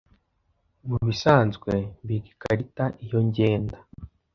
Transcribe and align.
Mubisanzwe 0.87 1.71
mbika 2.03 2.27
ikarita 2.33 2.85
iyo 3.05 3.19
ngenda. 3.27 3.77